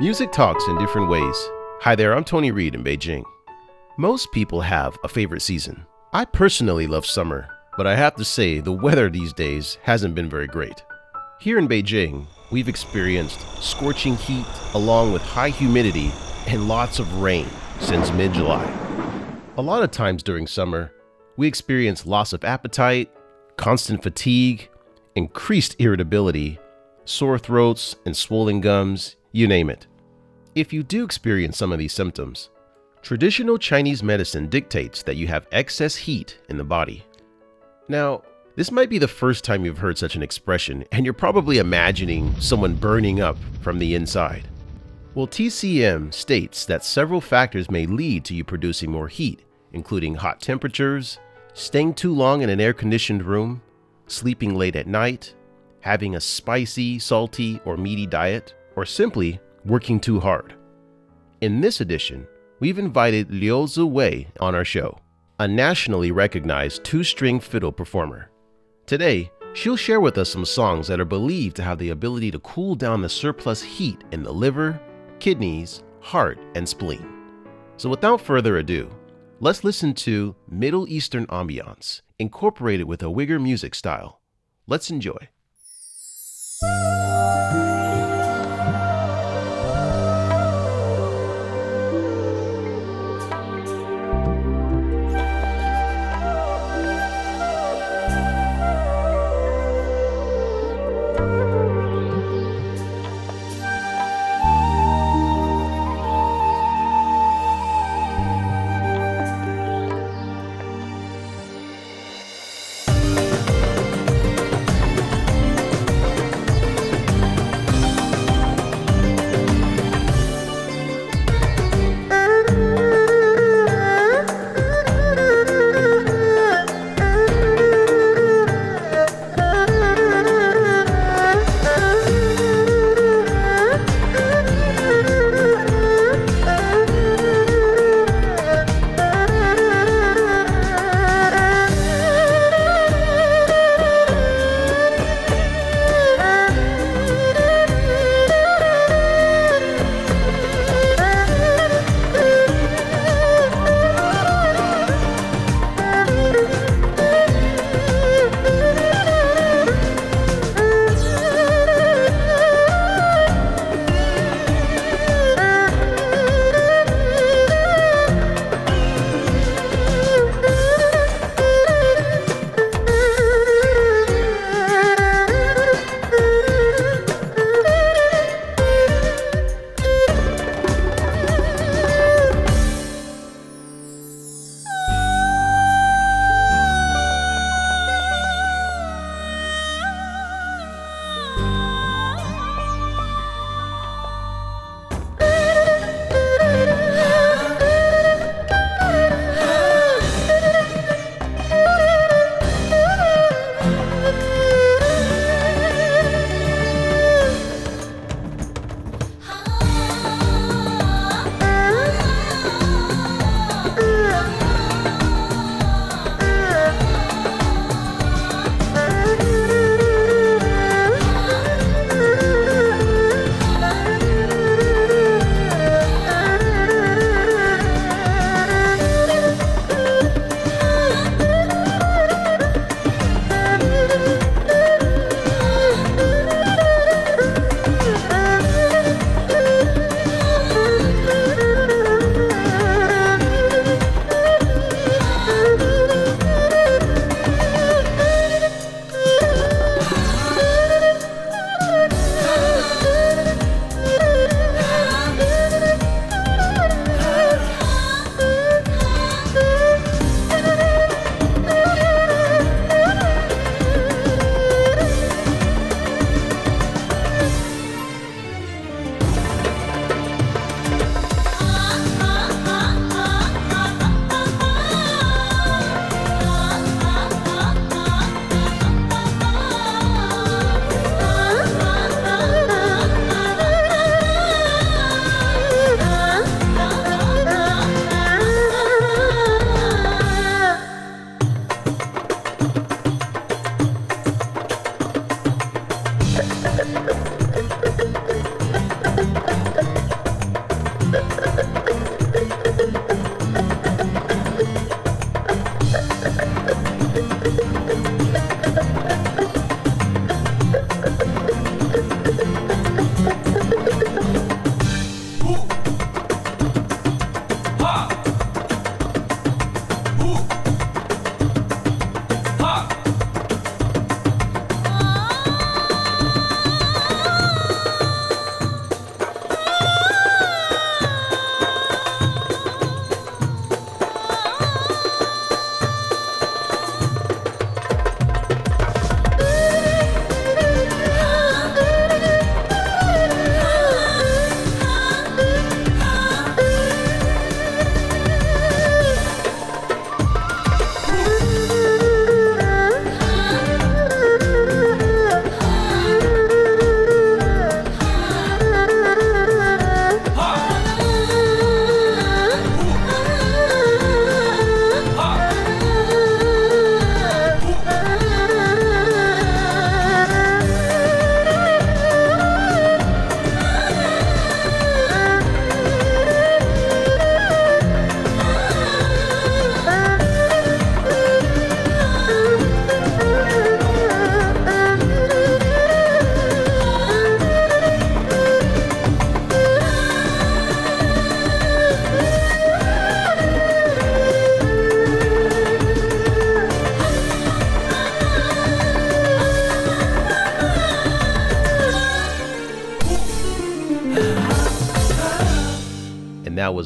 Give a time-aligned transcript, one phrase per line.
[0.00, 1.50] Music talks in different ways.
[1.82, 3.22] Hi there, I'm Tony Reed in Beijing.
[3.98, 5.84] Most people have a favorite season.
[6.14, 10.30] I personally love summer, but I have to say the weather these days hasn't been
[10.30, 10.82] very great.
[11.38, 16.10] Here in Beijing, we've experienced scorching heat along with high humidity
[16.46, 17.46] and lots of rain
[17.80, 18.64] since mid July.
[19.58, 20.94] A lot of times during summer,
[21.36, 23.12] we experience loss of appetite,
[23.58, 24.70] constant fatigue,
[25.14, 26.58] increased irritability,
[27.04, 29.86] sore throats, and swollen gums, you name it.
[30.56, 32.50] If you do experience some of these symptoms,
[33.02, 37.04] traditional Chinese medicine dictates that you have excess heat in the body.
[37.88, 38.22] Now,
[38.56, 42.34] this might be the first time you've heard such an expression, and you're probably imagining
[42.40, 44.48] someone burning up from the inside.
[45.14, 50.40] Well, TCM states that several factors may lead to you producing more heat, including hot
[50.40, 51.20] temperatures,
[51.54, 53.62] staying too long in an air conditioned room,
[54.08, 55.32] sleeping late at night,
[55.78, 60.54] having a spicy, salty, or meaty diet, or simply working too hard.
[61.40, 62.26] In this edition,
[62.60, 64.98] we've invited Liu Ziwei on our show,
[65.38, 68.30] a nationally recognized two string fiddle performer.
[68.86, 72.38] Today, she'll share with us some songs that are believed to have the ability to
[72.40, 74.80] cool down the surplus heat in the liver,
[75.18, 77.06] kidneys, heart, and spleen.
[77.76, 78.90] So without further ado,
[79.40, 84.20] let's listen to Middle Eastern ambiance incorporated with a Uyghur music style.
[84.66, 85.28] Let's enjoy.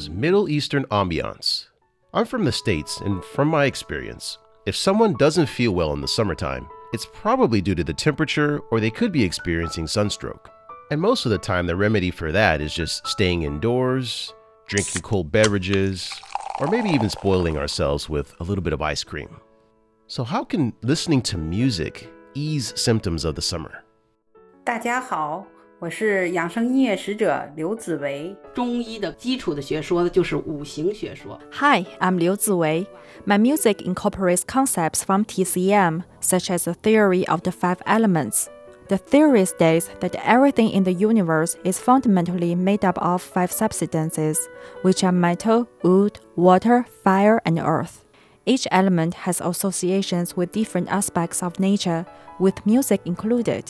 [0.04, 1.66] was Middle Eastern Ambiance.
[2.12, 6.08] I'm from the States, and from my experience, if someone doesn't feel well in the
[6.08, 10.50] summertime, it's probably due to the temperature or they could be experiencing sunstroke.
[10.90, 14.34] And most of the time, the remedy for that is just staying indoors,
[14.66, 16.12] drinking cold beverages,
[16.58, 19.40] or maybe even spoiling ourselves with a little bit of ice cream.
[20.08, 23.84] So, how can listening to music ease symptoms of the summer?
[24.64, 25.46] 大家好，
[25.78, 28.36] 我是养生音乐使者刘紫薇。
[28.52, 31.40] 中医的基础的学说呢，就是五行学说。
[31.52, 32.86] Hi, I'm Liu Ziwei.
[33.26, 38.48] My music incorporates concepts from TCM, such as the theory of the five elements.
[38.88, 44.36] The theory states that everything in the universe is fundamentally made up of five substances,
[44.82, 48.04] which are metal, wood, water, fire, and earth.
[48.44, 52.04] Each element has associations with different aspects of nature,
[52.38, 53.64] with music included.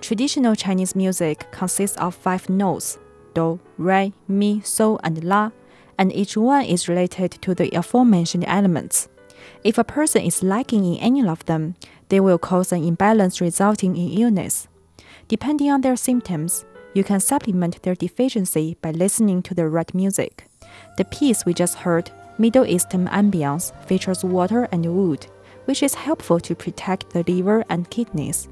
[0.00, 2.98] Traditional Chinese music consists of five notes
[3.34, 5.50] do, re, mi, sol, and la,
[5.98, 9.08] and each one is related to the aforementioned elements.
[9.64, 11.74] If a person is lacking in any of them,
[12.08, 14.68] they will cause an imbalance resulting in illness.
[15.28, 16.64] Depending on their symptoms,
[16.94, 20.44] you can supplement their deficiency by listening to the right music.
[20.96, 25.26] The piece we just heard, Middle Eastern Ambience, features water and wood,
[25.66, 28.48] which is helpful to protect the liver and kidneys.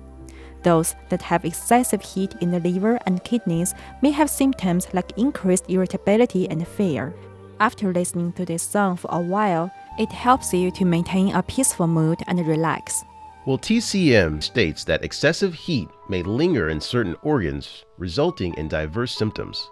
[0.66, 3.72] Those that have excessive heat in the liver and kidneys
[4.02, 7.14] may have symptoms like increased irritability and fear.
[7.60, 11.86] After listening to this song for a while, it helps you to maintain a peaceful
[11.86, 13.04] mood and relax.
[13.46, 19.70] Well, TCM states that excessive heat may linger in certain organs, resulting in diverse symptoms.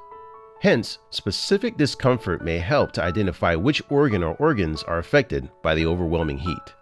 [0.60, 5.86] Hence, specific discomfort may help to identify which organ or organs are affected by the
[5.86, 6.72] overwhelming heat.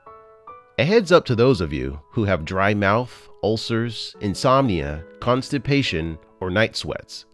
[0.78, 6.50] A heads up to those of you who have dry mouth, ulcers, insomnia, constipation, or
[6.50, 7.26] night sweats.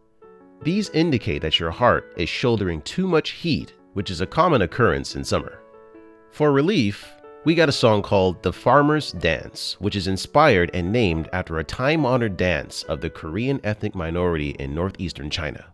[0.63, 5.15] These indicate that your heart is shouldering too much heat, which is a common occurrence
[5.15, 5.61] in summer.
[6.33, 7.09] For relief,
[7.45, 11.65] we got a song called The Farmer's Dance, which is inspired and named after a
[11.65, 15.65] time honored dance of the Korean ethnic minority in northeastern China.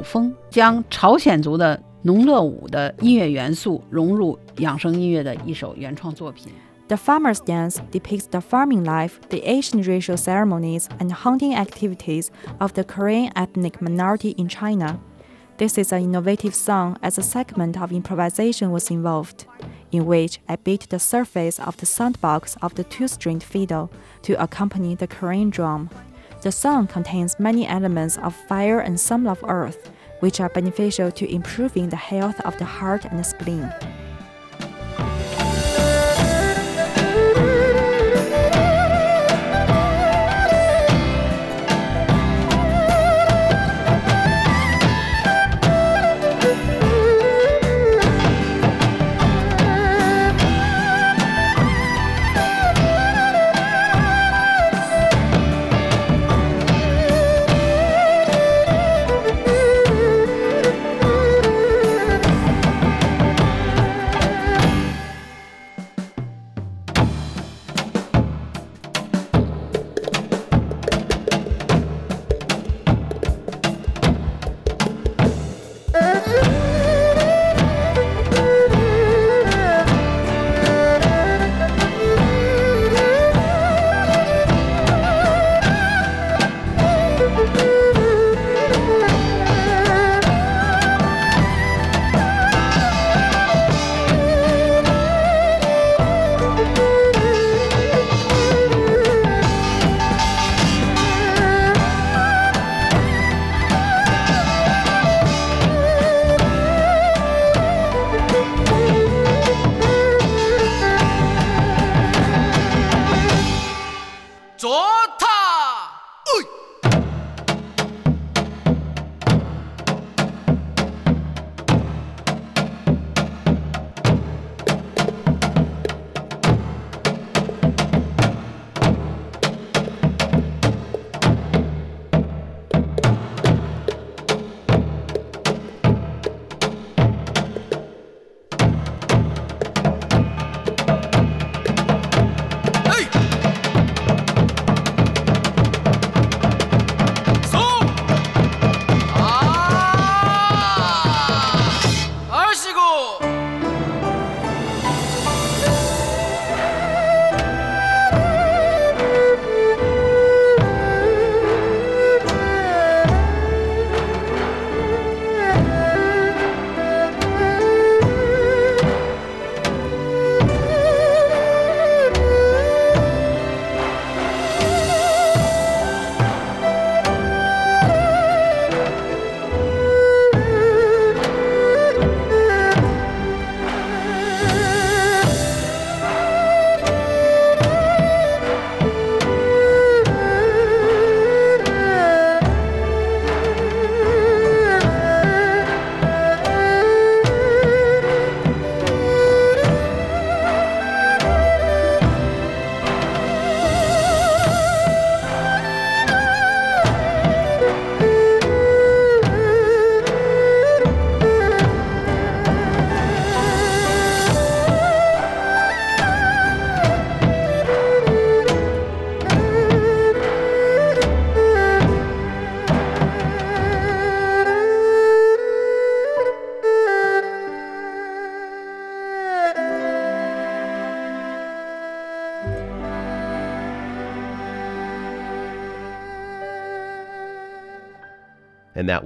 [0.00, 6.50] 谱风将朝鲜族的农乐舞的音乐元素融入养生音乐的一首原创作品。
[6.88, 12.72] The farmer's dance depicts the farming life, the ancient ritual ceremonies, and hunting activities of
[12.72, 14.98] the Korean ethnic minority in China.
[15.58, 19.44] This is an innovative song as a segment of improvisation was involved,
[19.90, 23.90] in which I beat the surface of the soundbox of the two stringed fiddle
[24.22, 25.90] to accompany the Korean drum.
[26.41, 31.31] The song contains many elements of fire and some of earth, which are beneficial to
[31.31, 33.90] improving the health of the heart and spleen.「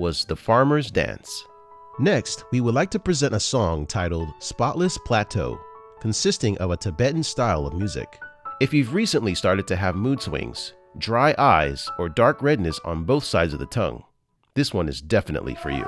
[0.05, 1.47] was The Farmer's Dance.
[1.97, 5.59] Next, we would like to present a song titled Spotless Plateau,
[5.99, 8.19] consisting of a Tibetan style of music.
[8.61, 13.23] If you've recently started to have mood swings, dry eyes, or dark redness on both
[13.23, 14.03] sides of the tongue,
[14.53, 15.87] this one is definitely for you.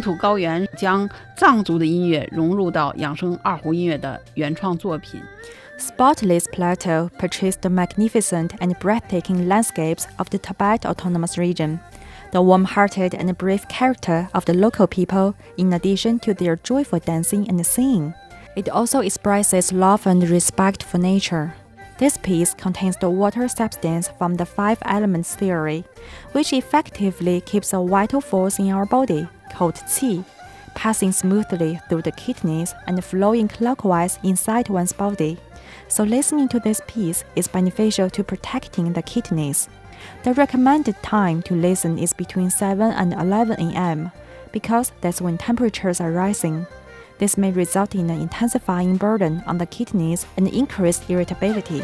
[0.00, 5.22] 土高原将藏族的音乐融入到养生二胡音乐的原创作品。
[5.78, 11.80] Spotless Plateau portrays the magnificent and breathtaking landscapes of the Tibet Autonomous Region,
[12.30, 16.98] the warm hearted and brave character of the local people, in addition to their joyful
[16.98, 18.14] dancing and singing.
[18.56, 21.54] It also expresses love and respect for nature.
[21.98, 25.84] This piece contains the water substance from the five elements theory,
[26.32, 30.25] which effectively keeps a vital force in our body, called qi,
[30.73, 35.37] passing smoothly through the kidneys and flowing clockwise inside one's body.
[35.87, 39.69] So, listening to this piece is beneficial to protecting the kidneys.
[40.23, 44.11] The recommended time to listen is between 7 and 11 a.m.
[44.51, 46.65] because that's when temperatures are rising.
[47.19, 51.83] This may result in an intensifying burden on the kidneys and increased irritability.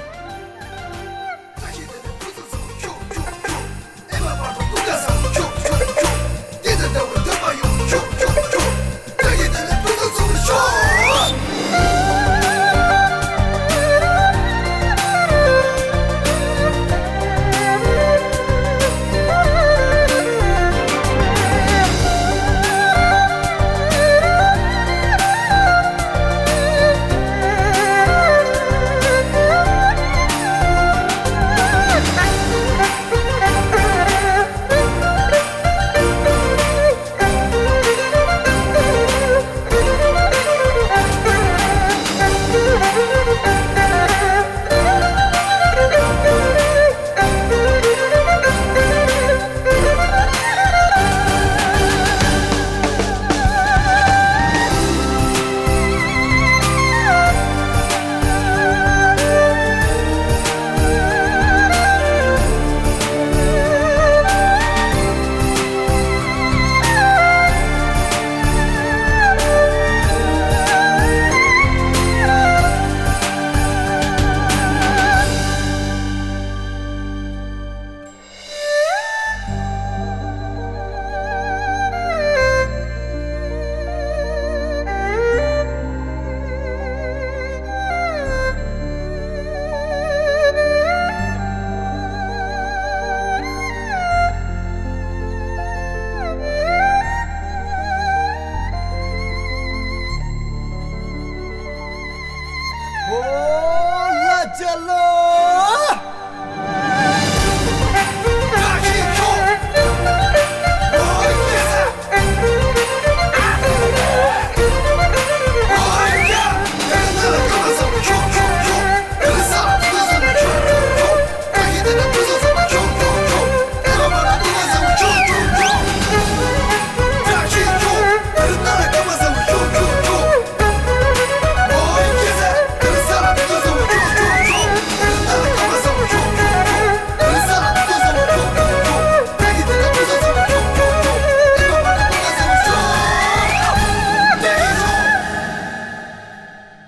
[104.79, 105.06] hello.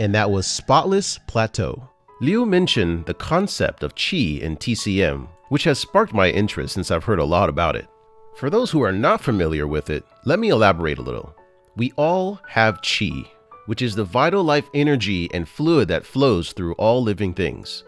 [0.09, 1.87] ，and that was Spotless Plateau.
[2.19, 7.03] Liu mentioned the concept of qi in TCM, which has sparked my interest since I've
[7.03, 7.87] heard a lot about it.
[8.35, 11.35] For those who are not familiar with it, let me elaborate a little.
[11.75, 13.27] We all have qi,
[13.67, 17.83] which is the vital life energy and fluid that flows through all living things.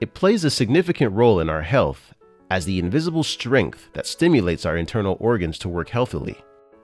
[0.00, 2.12] It plays a significant role in our health
[2.50, 6.36] as the invisible strength that stimulates our internal organs to work healthily,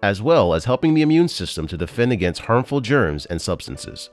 [0.04, 4.10] as well as helping the immune system to defend against harmful germs and substances.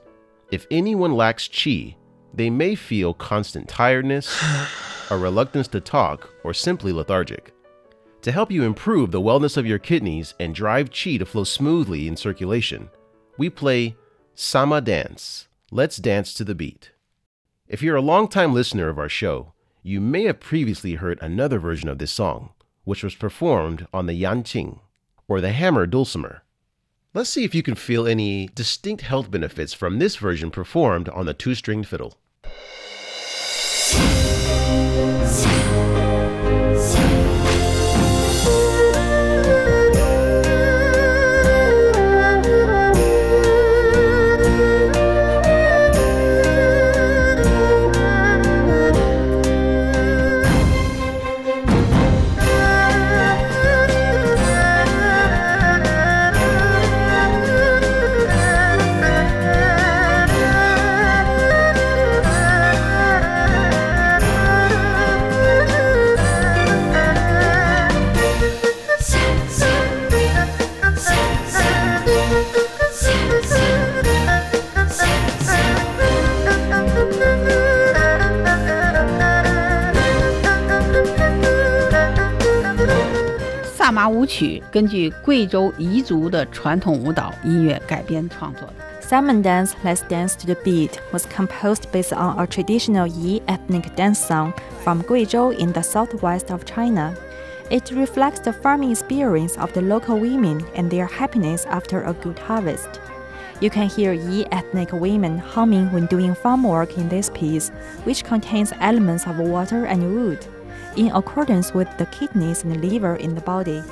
[0.54, 1.96] If anyone lacks qi,
[2.32, 4.40] they may feel constant tiredness,
[5.10, 7.52] a reluctance to talk, or simply lethargic.
[8.22, 12.06] To help you improve the wellness of your kidneys and drive qi to flow smoothly
[12.06, 12.88] in circulation,
[13.36, 13.96] we play
[14.36, 15.48] Sama Dance.
[15.72, 16.92] Let's dance to the beat.
[17.66, 21.88] If you're a longtime listener of our show, you may have previously heard another version
[21.88, 22.50] of this song,
[22.84, 24.78] which was performed on the yangqin,
[25.26, 26.43] or the hammer dulcimer.
[27.16, 31.26] Let's see if you can feel any distinct health benefits from this version performed on
[31.26, 32.18] the two stringed fiddle.
[84.04, 88.74] 花舞曲》根据贵州彝族的传统舞蹈音乐改编创作的。
[89.00, 94.18] Sama Dance Let's Dance to the Beat was composed based on a traditional Yi ethnic dance
[94.18, 97.14] song from Guizhou in the southwest of China.
[97.70, 102.38] It reflects the farming experience of the local women and their happiness after a good
[102.38, 103.00] harvest.
[103.62, 107.70] You can hear Yi ethnic women humming when doing farm work in this piece,
[108.04, 110.46] which contains elements of water and wood
[110.96, 113.82] in accordance with the kidneys and liver in the body.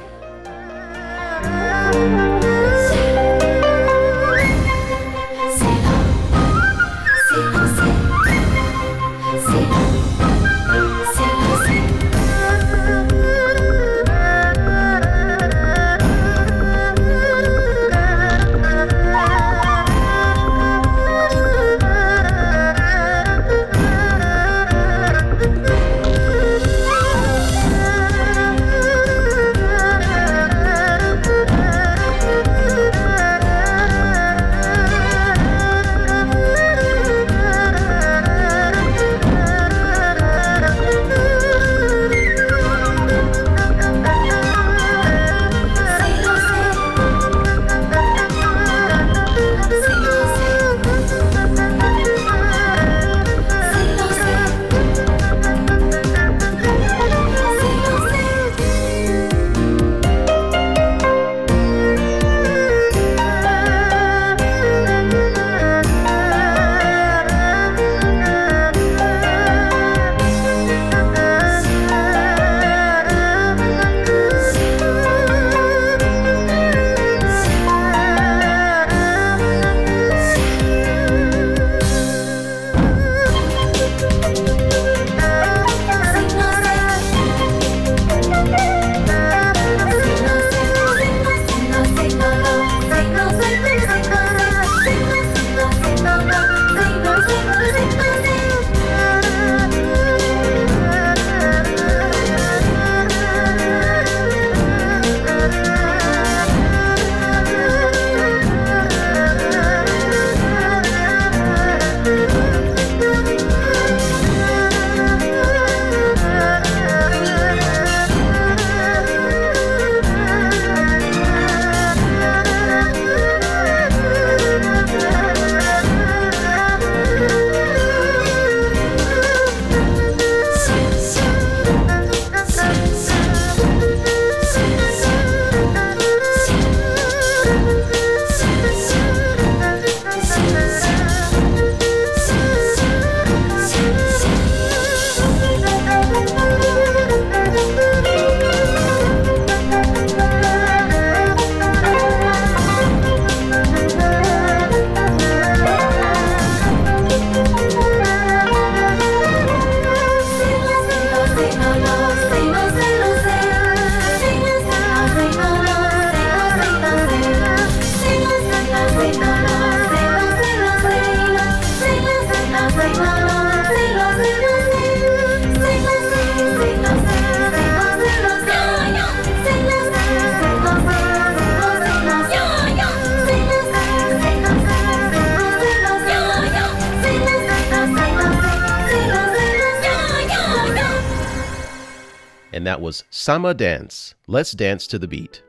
[192.52, 195.42] And that was Sama Dance, Let's Dance to the Beat.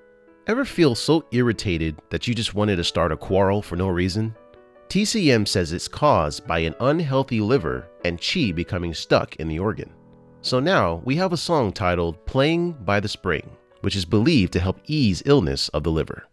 [0.47, 4.35] Ever feel so irritated that you just wanted to start a quarrel for no reason?
[4.89, 9.89] TCM says it's caused by an unhealthy liver and qi becoming stuck in the organ.
[10.41, 13.49] So now we have a song titled Playing by the Spring,
[13.81, 16.27] which is believed to help ease illness of the liver.“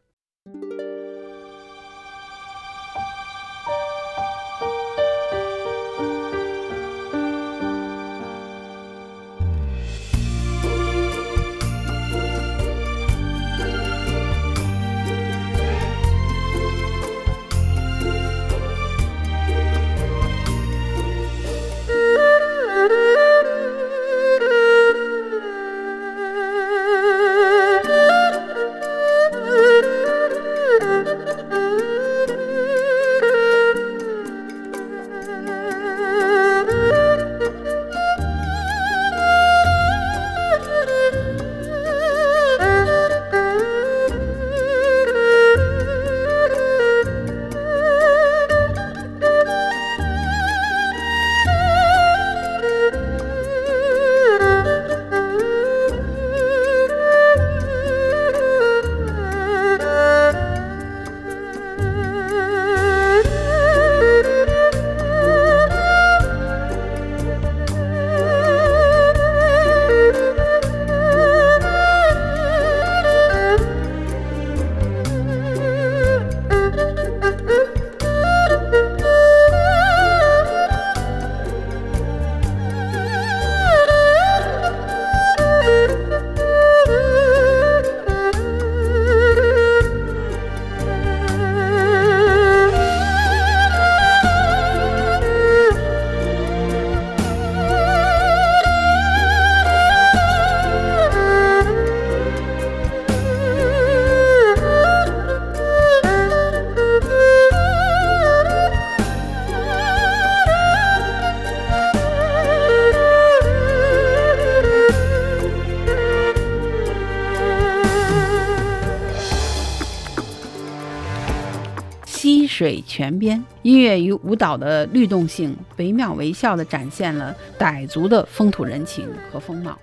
[124.10, 129.78] 音乐与舞蹈的律动性，惟妙惟肖地展现了傣族的风土人情和风貌。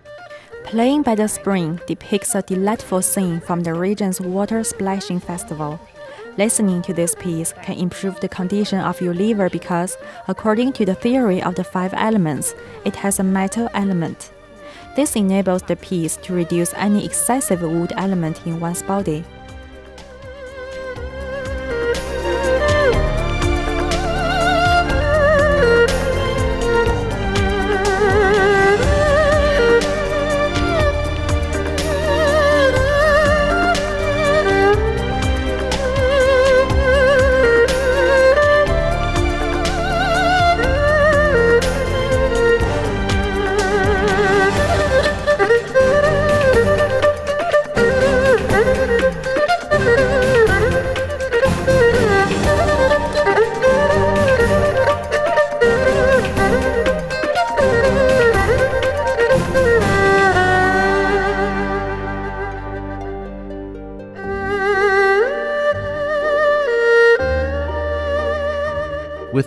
[0.69, 5.79] Playing by the Spring depicts a delightful scene from the region's water splashing festival.
[6.37, 9.93] Listening to this piece can improve the condition of your liver because,
[10.27, 14.33] according to the theory of the five elements, it has a metal element.
[14.97, 19.23] This enables the piece to reduce any excessive wood element in one's body.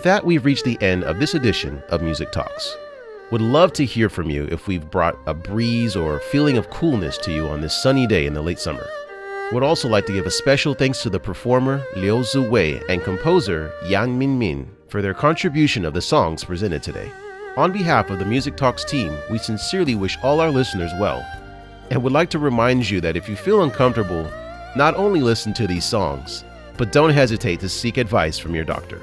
[0.01, 2.75] With that, we've reached the end of this edition of Music Talks.
[3.29, 7.19] Would love to hear from you if we've brought a breeze or feeling of coolness
[7.19, 8.89] to you on this sunny day in the late summer.
[9.51, 13.71] Would also like to give a special thanks to the performer Liu Ziwei and composer
[13.85, 17.11] Yan Minmin for their contribution of the songs presented today.
[17.55, 21.23] On behalf of the Music Talks team, we sincerely wish all our listeners well
[21.91, 24.27] and would like to remind you that if you feel uncomfortable,
[24.75, 26.43] not only listen to these songs,
[26.75, 28.99] but don't hesitate to seek advice from your doctor.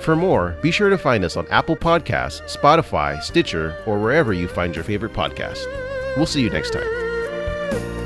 [0.00, 4.46] For more, be sure to find us on Apple Podcasts, Spotify, Stitcher, or wherever you
[4.46, 5.64] find your favorite podcast.
[6.16, 8.05] We'll see you next time.